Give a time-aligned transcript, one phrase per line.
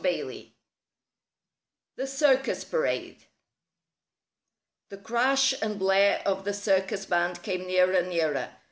[0.03, 0.53] XXI
[1.95, 3.25] THE CIRCUS PARADE
[4.89, 8.49] The crash and blare of the circus band came nearer and nearer.